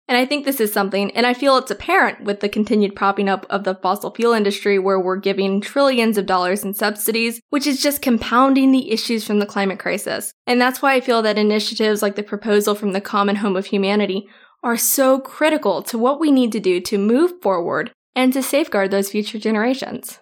[0.08, 3.28] And I think this is something, and I feel it's apparent with the continued propping
[3.28, 7.68] up of the fossil fuel industry where we're giving trillions of dollars in subsidies, which
[7.68, 10.32] is just compounding the issues from the climate crisis.
[10.46, 13.66] And that's why I feel that initiatives like the proposal from the Common Home of
[13.66, 14.28] Humanity
[14.64, 18.92] are so critical to what we need to do to move forward and to safeguard
[18.92, 20.20] those future generations.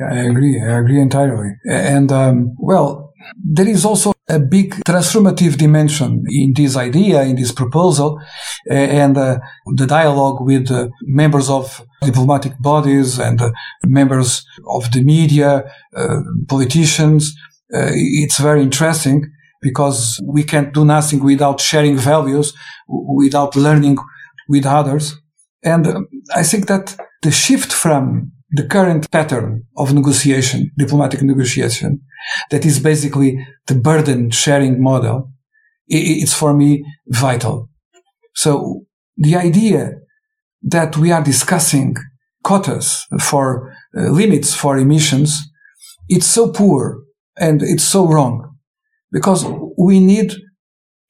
[0.00, 0.60] Yeah, I agree.
[0.60, 1.50] I agree entirely.
[1.68, 3.12] And, um, well,
[3.44, 8.20] there is also a big transformative dimension in this idea, in this proposal,
[8.70, 9.38] and uh,
[9.76, 13.50] the dialogue with uh, members of diplomatic bodies and uh,
[13.86, 15.64] members of the media,
[16.48, 17.34] politicians.
[17.70, 22.54] It's very interesting because we can't do nothing without sharing values,
[22.88, 23.96] without learning
[24.48, 25.16] with others.
[25.62, 32.00] And I think that the shift from the current pattern of negotiation, diplomatic negotiation,
[32.50, 35.30] that is basically the burden sharing model,
[35.86, 37.68] it's for me vital.
[38.34, 38.84] So
[39.16, 39.92] the idea
[40.62, 41.96] that we are discussing
[42.42, 45.38] quotas for uh, limits for emissions,
[46.08, 47.02] it's so poor
[47.36, 48.56] and it's so wrong
[49.12, 49.44] because
[49.78, 50.32] we need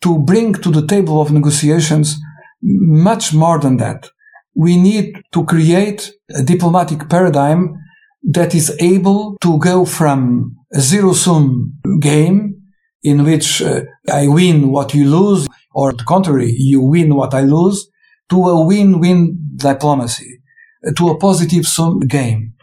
[0.00, 2.16] to bring to the table of negotiations
[2.62, 4.10] much more than that
[4.58, 7.76] we need to create a diplomatic paradigm
[8.24, 12.60] that is able to go from a zero sum game
[13.04, 17.42] in which uh, I win what you lose, or the contrary, you win what I
[17.42, 17.88] lose,
[18.30, 20.40] to a win-win diplomacy,
[20.86, 22.54] uh, to a positive sum game.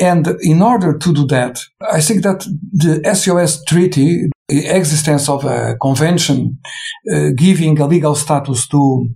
[0.00, 5.44] And in order to do that, I think that the SOS treaty, the existence of
[5.44, 6.58] a convention
[7.12, 9.08] uh, giving a legal status to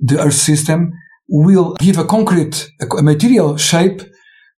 [0.00, 0.92] the Earth system
[1.28, 4.02] will give a concrete, a material shape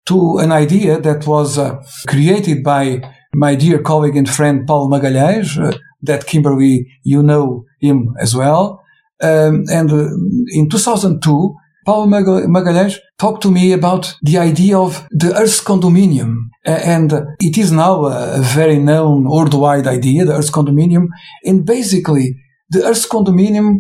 [0.06, 3.00] to an idea that was uh, created by
[3.34, 8.82] my dear colleague and friend Paul Magalhães, uh, that Kimberly, you know him as well.
[9.20, 10.08] Um, and uh,
[10.48, 11.54] in 2002,
[11.84, 16.36] Paul Magalhães talked to me about the idea of the Earth condominium.
[16.64, 21.06] And it is now a very known worldwide idea, the Earth condominium.
[21.44, 22.36] And basically,
[22.70, 23.78] the Earth condominium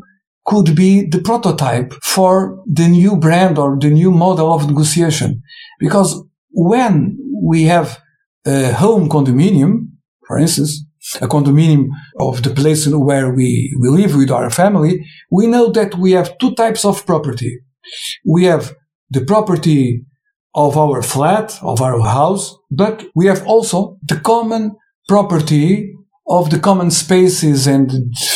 [0.48, 5.42] could be the prototype for the new brand or the new model of negotiation.
[5.78, 6.10] Because
[6.50, 8.00] when we have
[8.46, 9.72] a home condominium,
[10.26, 10.72] for instance,
[11.20, 11.88] a condominium
[12.18, 16.38] of the place where we, we live with our family, we know that we have
[16.38, 17.58] two types of property.
[18.24, 18.74] We have
[19.10, 20.04] the property
[20.54, 24.76] of our flat, of our house, but we have also the common
[25.06, 25.94] property
[26.28, 27.90] of the common spaces and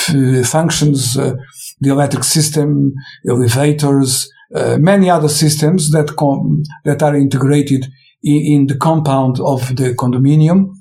[0.09, 1.35] uh, functions, uh,
[1.83, 2.95] the electric system,
[3.29, 7.87] elevators, uh, many other systems that com- that are integrated
[8.23, 10.75] in, in the compound of the condominium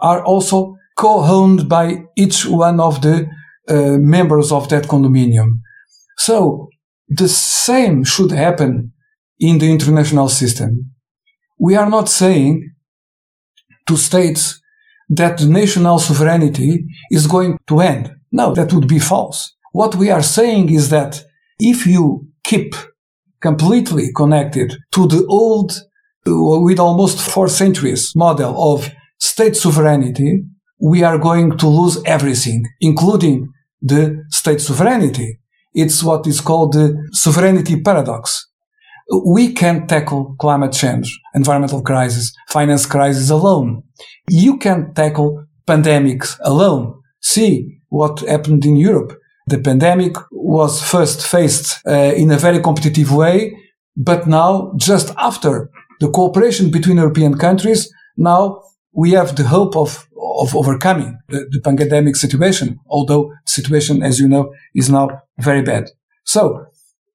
[0.00, 3.26] are also co-owned by each one of the
[3.68, 5.60] uh, members of that condominium.
[6.16, 6.68] So
[7.08, 8.92] the same should happen
[9.38, 10.94] in the international system.
[11.58, 12.72] We are not saying
[13.86, 14.60] to states
[15.08, 18.10] that national sovereignty is going to end.
[18.32, 19.54] No, that would be false.
[19.72, 21.22] What we are saying is that
[21.58, 22.74] if you keep
[23.40, 25.72] completely connected to the old,
[26.26, 30.44] uh, with almost four centuries model of state sovereignty,
[30.80, 33.48] we are going to lose everything, including
[33.82, 35.38] the state sovereignty.
[35.74, 38.46] It's what is called the sovereignty paradox.
[39.24, 43.82] We can't tackle climate change, environmental crisis, finance crisis alone.
[44.28, 47.00] You can't tackle pandemics alone.
[47.20, 49.17] See what happened in Europe.
[49.48, 53.56] The pandemic was first faced uh, in a very competitive way,
[53.96, 55.70] but now just after
[56.00, 58.60] the cooperation between European countries, now
[58.92, 60.06] we have the hope of,
[60.42, 65.62] of overcoming the, the pandemic situation, although the situation, as you know, is now very
[65.62, 65.84] bad.
[66.24, 66.66] So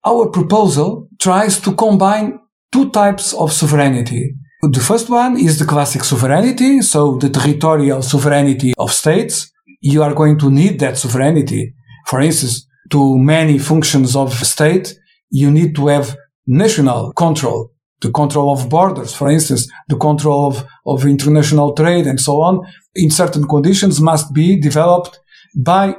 [0.03, 2.39] our proposal tries to combine
[2.71, 4.33] two types of sovereignty.
[4.63, 9.51] The first one is the classic sovereignty, so the territorial sovereignty of states.
[9.81, 11.75] You are going to need that sovereignty.
[12.05, 14.95] For instance, to many functions of state,
[15.29, 17.73] you need to have national control
[18.03, 22.61] the control of borders, for instance, the control of, of international trade and so on,
[22.93, 25.19] in certain conditions must be developed
[25.55, 25.95] by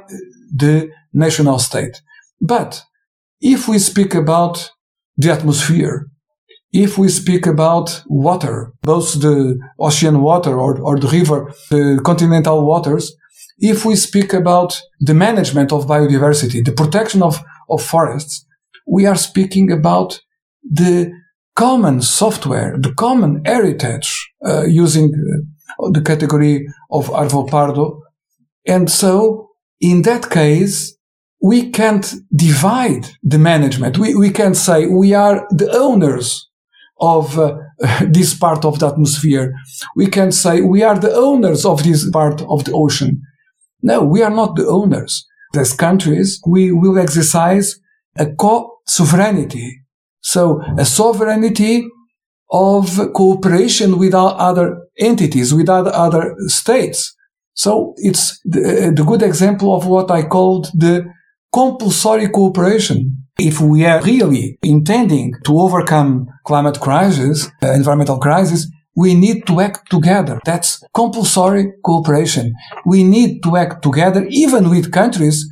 [0.55, 2.01] the national state.
[2.39, 2.83] But
[3.41, 4.71] if we speak about
[5.17, 6.05] the atmosphere,
[6.71, 12.65] if we speak about water, both the ocean water or, or the river, the continental
[12.65, 13.15] waters,
[13.57, 17.39] if we speak about the management of biodiversity, the protection of,
[17.69, 18.45] of forests,
[18.87, 20.19] we are speaking about
[20.63, 21.11] the
[21.55, 25.13] common software, the common heritage uh, using
[25.79, 28.01] uh, the category of Arvid Pardo.
[28.67, 29.49] And so
[29.79, 30.95] in that case,
[31.41, 33.97] we can't divide the management.
[33.97, 36.49] We, we can say we are the owners
[36.99, 37.57] of uh,
[38.07, 39.53] this part of the atmosphere.
[39.95, 43.21] We can say we are the owners of this part of the ocean.
[43.89, 45.13] No, we are not the owners.
[45.55, 47.67] As countries, we will exercise
[48.17, 49.85] a co-sovereignty
[50.25, 51.87] so a sovereignty
[52.49, 57.15] of cooperation with other entities, with other states.
[57.53, 61.05] So it's the, the good example of what I called the
[61.53, 63.27] compulsory cooperation.
[63.37, 69.59] If we are really intending to overcome climate crisis, uh, environmental crisis, we need to
[69.59, 70.39] act together.
[70.45, 72.53] That's compulsory cooperation.
[72.85, 75.45] We need to act together, even with countries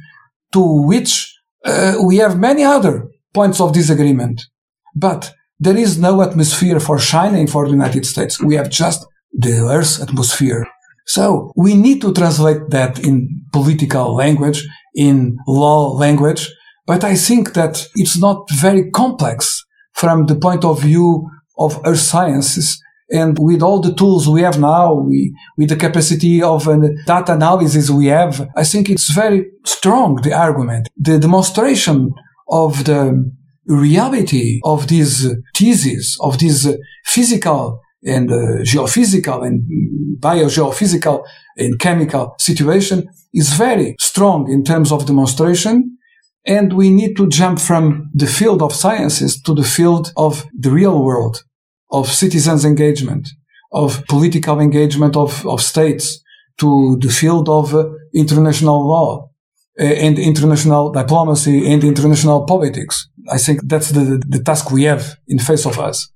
[0.54, 1.36] to which
[1.66, 4.42] uh, we have many other points of disagreement.
[4.96, 8.42] But there is no atmosphere for China for the United States.
[8.42, 10.66] We have just the Earth's atmosphere.
[11.06, 14.66] So we need to translate that in political language,
[14.96, 16.50] in law language.
[16.86, 19.64] But I think that it's not very complex
[19.94, 22.82] from the point of view of earth sciences.
[23.12, 27.34] And with all the tools we have now, we, with the capacity of uh, data
[27.34, 30.90] analysis we have, I think it's very strong, the argument.
[30.98, 32.12] The demonstration
[32.50, 33.32] of the
[33.66, 36.68] reality of these theses, of this
[37.06, 39.64] physical and uh, geophysical and
[40.20, 41.24] biogeophysical
[41.58, 45.98] and chemical situation is very strong in terms of demonstration.
[46.46, 50.72] And we need to jump from the field of sciences to the field of the
[50.72, 51.44] real world,
[51.94, 53.30] of citizens engagement,
[53.72, 56.22] of political engagement of, of states,
[56.58, 59.30] to the field of uh, international law
[59.80, 63.10] uh, and international diplomacy and international politics.
[63.32, 66.10] I think that's the, the task we have in face of us.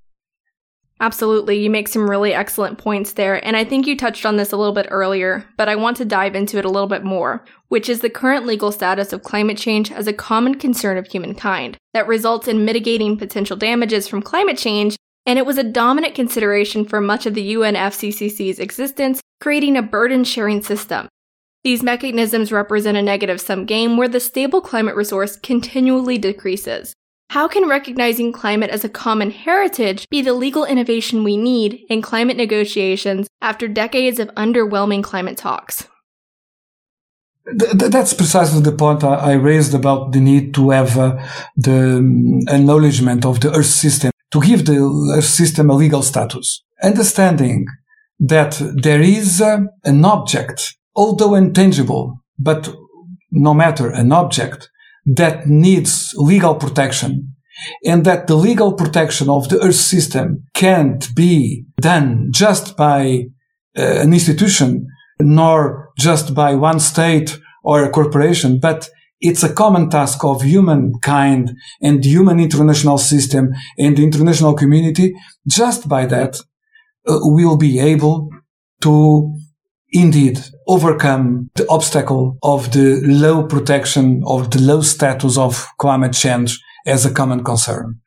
[0.99, 1.59] Absolutely.
[1.59, 3.43] You make some really excellent points there.
[3.45, 6.05] And I think you touched on this a little bit earlier, but I want to
[6.05, 9.57] dive into it a little bit more, which is the current legal status of climate
[9.57, 14.57] change as a common concern of humankind that results in mitigating potential damages from climate
[14.57, 14.95] change.
[15.27, 20.23] And it was a dominant consideration for much of the UNFCCC's existence, creating a burden
[20.23, 21.09] sharing system.
[21.65, 26.93] These mechanisms represent a negative sum game where the stable climate resource continually decreases.
[27.29, 32.01] How can recognizing climate as a common heritage be the legal innovation we need in
[32.01, 35.89] climate negotiations after decades of underwhelming climate talks?
[37.59, 41.17] Th- that's precisely the point I raised about the need to have uh,
[41.57, 46.63] the um, acknowledgement of the Earth system, to give the Earth system a legal status.
[46.83, 47.65] Understanding
[48.19, 52.73] that there is uh, an object, although intangible, but
[53.31, 54.69] no matter an object
[55.05, 57.35] that needs legal protection
[57.85, 63.25] and that the legal protection of the Earth system can't be done just by
[63.77, 64.87] uh, an institution
[65.19, 68.89] nor just by one state or a corporation, but
[69.19, 75.13] it's a common task of humankind and the human international system and the international community.
[75.47, 76.37] Just by that,
[77.07, 78.29] uh, we'll be able
[78.81, 79.33] to
[79.89, 86.59] indeed overcome the obstacle of the low protection of the low status of climate change
[86.85, 87.99] as a common concern.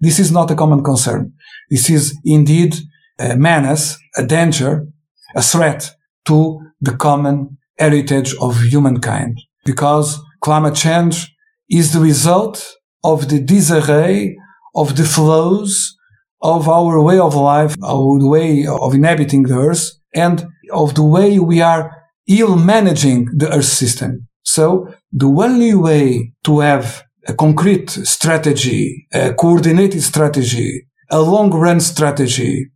[0.00, 1.32] This is not a common concern.
[1.70, 2.76] This is indeed
[3.18, 4.86] a menace, a danger,
[5.34, 5.90] a threat
[6.26, 11.34] to the common heritage of humankind because climate change
[11.70, 14.36] is the result of the disarray
[14.74, 15.96] of the flows
[16.42, 21.38] of our way of life, our way of inhabiting the earth and of the way
[21.38, 21.90] we are
[22.26, 24.28] ill managing the earth system.
[24.42, 31.80] So the only way to have a concrete strategy, a coordinated strategy, a long run
[31.80, 32.70] strategy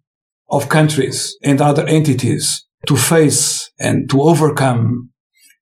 [0.49, 5.11] of countries and other entities to face and to overcome,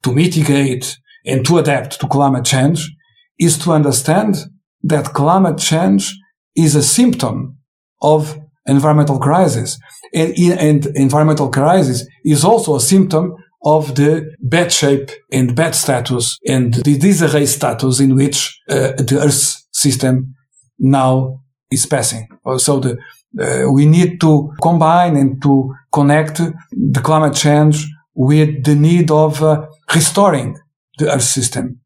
[0.03, 2.91] to mitigate and to adapt to climate change
[3.39, 4.37] is to understand
[4.83, 6.14] that climate change
[6.57, 7.59] is a symptom
[8.03, 9.79] of environmental crisis.
[10.12, 16.39] And, and environmental crisis is also a symptom of the bad shape and bad status
[16.47, 20.35] and the disarray status in which uh, the Earth system
[20.79, 22.29] now is passing.
[22.59, 22.99] So the,
[23.41, 29.43] uh, we need to combine and to connect the climate change with the need of
[29.43, 30.57] uh, restoring
[30.99, 31.81] the Earth system.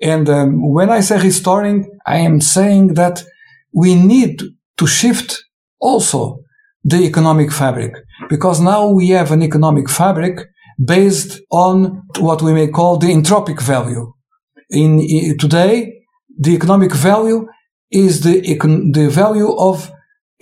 [0.00, 3.24] And um, when I say restoring, I am saying that
[3.72, 4.42] we need
[4.78, 5.44] to shift
[5.80, 6.40] also
[6.84, 7.92] the economic fabric
[8.28, 10.40] because now we have an economic fabric
[10.84, 14.12] based on what we may call the entropic value.
[14.70, 15.92] In, in today,
[16.38, 17.46] the economic value
[17.90, 18.40] is the,
[18.92, 19.90] the value of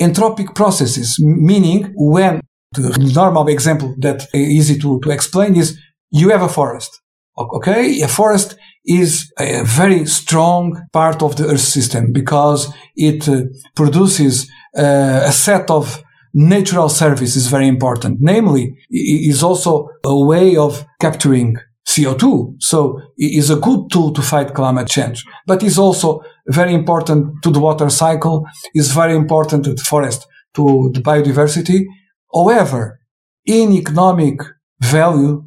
[0.00, 2.40] entropic processes, meaning when
[2.72, 5.78] the normal example that is easy to, to explain is
[6.10, 7.01] you have a forest.
[7.36, 8.00] Okay.
[8.02, 13.42] A forest is a very strong part of the earth system because it uh,
[13.74, 16.02] produces uh, a set of
[16.34, 18.18] natural service is very important.
[18.20, 21.56] Namely, is also a way of capturing
[21.86, 22.56] CO2.
[22.58, 27.42] So it is a good tool to fight climate change, but is also very important
[27.42, 31.84] to the water cycle, is very important to the forest, to the biodiversity.
[32.32, 33.00] However,
[33.44, 34.40] in economic
[34.80, 35.44] value,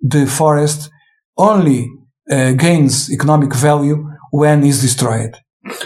[0.00, 0.90] the forest
[1.36, 1.90] only
[2.30, 5.36] uh, gains economic value when it's destroyed.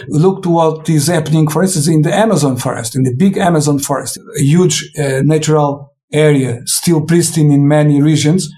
[0.09, 3.79] Look to what is happening, for instance, in the Amazon forest, in the big Amazon
[3.79, 8.49] forest, a huge uh, natural area, still pristine in many regions,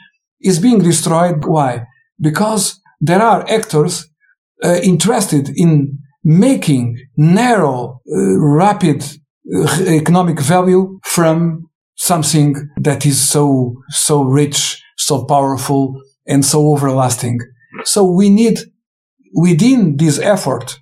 [0.41, 1.45] is being destroyed.
[1.45, 1.85] Why?
[2.19, 4.05] Because there are actors
[4.63, 9.03] uh, interested in making narrow, uh, rapid
[9.55, 17.39] uh, economic value from something that is so, so rich, so powerful, and so everlasting.
[17.83, 18.59] So we need
[19.33, 20.79] within this effort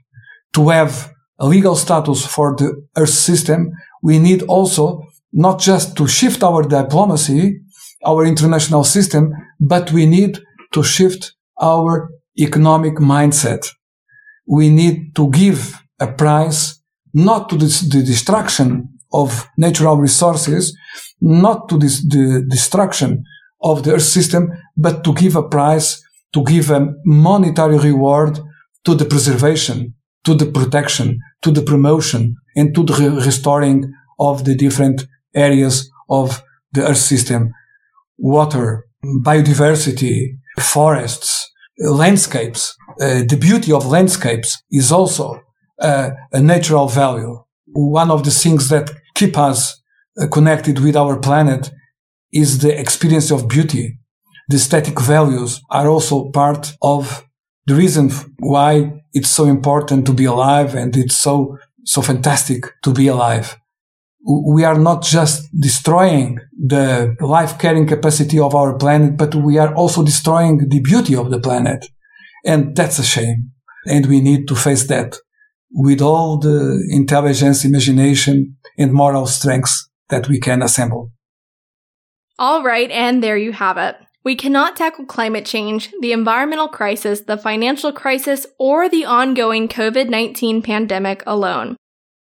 [0.54, 3.72] to have a legal status for the Earth system,
[4.04, 7.62] we need also not just to shift our diplomacy,
[8.06, 10.40] our international system, but we need
[10.74, 13.68] to shift our economic mindset.
[14.48, 16.82] We need to give a price
[17.14, 20.76] not to this, the destruction of natural resources,
[21.20, 23.24] not to this, the destruction
[23.62, 26.02] of the earth system, but to give a price,
[26.34, 28.40] to give a monetary reward
[28.84, 29.94] to the preservation
[30.24, 35.90] to the protection, to the promotion, and to the re- restoring of the different areas
[36.10, 36.44] of
[36.74, 37.52] the earth system.
[38.18, 41.50] Water, biodiversity, forests,
[41.80, 42.76] landscapes.
[43.02, 45.42] Uh, the beauty of landscapes is also
[45.80, 47.44] uh, a natural value.
[47.68, 49.82] One of the things that keep us
[50.22, 51.72] uh, connected with our planet
[52.32, 53.98] is the experience of beauty.
[54.50, 57.26] The aesthetic values are also part of
[57.66, 58.10] the reason
[58.40, 63.58] why it's so important to be alive and it's so, so fantastic to be alive.
[64.24, 69.74] We are not just destroying the life carrying capacity of our planet, but we are
[69.74, 71.86] also destroying the beauty of the planet.
[72.46, 73.52] And that's a shame.
[73.88, 75.18] And we need to face that
[75.72, 81.12] with all the intelligence, imagination, and moral strengths that we can assemble.
[82.42, 83.98] All right, and there you have it.
[84.24, 90.10] We cannot tackle climate change, the environmental crisis, the financial crisis, or the ongoing COVID
[90.10, 91.78] 19 pandemic alone.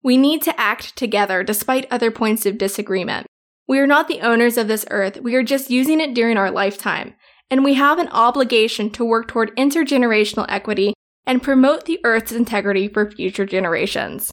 [0.02, 3.28] We need to act together despite other points of disagreement.
[3.68, 6.50] We are not the owners of this earth, we are just using it during our
[6.50, 7.14] lifetime.
[7.48, 10.92] And we have an obligation to work toward intergenerational equity
[11.24, 14.32] and promote the earth's integrity for future generations.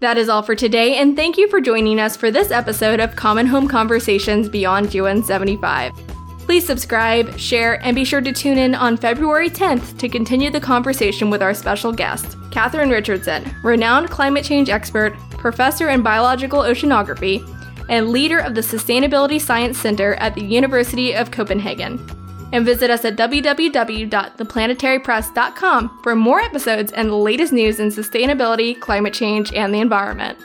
[0.00, 3.14] That is all for today, and thank you for joining us for this episode of
[3.14, 5.92] Common Home Conversations Beyond UN 75.
[6.40, 10.60] Please subscribe, share, and be sure to tune in on February 10th to continue the
[10.60, 17.48] conversation with our special guest, Katherine Richardson, renowned climate change expert, professor in biological oceanography,
[17.88, 22.04] and leader of the Sustainability Science Center at the University of Copenhagen.
[22.54, 29.12] And visit us at www.theplanetarypress.com for more episodes and the latest news in sustainability, climate
[29.12, 30.38] change, and the environment.